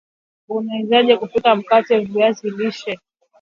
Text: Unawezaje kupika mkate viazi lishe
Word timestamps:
Unawezaje 0.49 1.17
kupika 1.17 1.55
mkate 1.55 1.99
viazi 1.99 2.49
lishe 2.49 2.99